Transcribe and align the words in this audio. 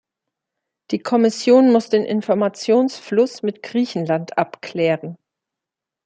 Die 0.89 0.97
Kommission 0.97 1.71
muss 1.71 1.89
den 1.89 2.05
Informationsfluss 2.05 3.43
mit 3.43 3.61
Griechenland 3.61 4.35
abklären. 4.35 5.15